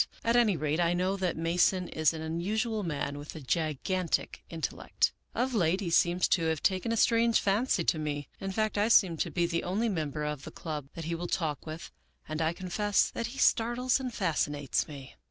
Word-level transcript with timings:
At 0.23 0.35
any 0.35 0.57
rate, 0.57 0.79
I 0.79 0.93
know 0.95 1.15
that 1.17 1.37
Mason 1.37 1.87
is 1.89 2.11
an 2.11 2.23
unusual 2.23 2.81
man 2.81 3.19
with 3.19 3.35
a 3.35 3.39
gigantic 3.39 4.41
intellect. 4.49 5.13
Of 5.35 5.53
late 5.53 5.79
he 5.79 5.91
seems 5.91 6.27
to 6.29 6.45
have 6.45 6.63
taken 6.63 6.91
a 6.91 6.97
strange 6.97 7.39
fancy 7.39 7.83
to 7.83 7.99
me. 7.99 8.27
In 8.39 8.51
fact, 8.51 8.79
I 8.79 8.87
seem 8.87 9.15
to 9.17 9.29
be 9.29 9.45
the 9.45 9.61
only 9.63 9.89
member 9.89 10.23
of 10.23 10.43
the 10.43 10.49
club 10.49 10.87
that 10.95 11.05
he 11.05 11.13
will 11.13 11.27
talk 11.27 11.67
with, 11.67 11.91
and 12.27 12.41
I 12.41 12.51
confess 12.51 13.11
that 13.11 13.27
he 13.27 13.37
startles 13.37 13.99
and 13.99 14.11
fascinates 14.11 14.87
me. 14.87 15.13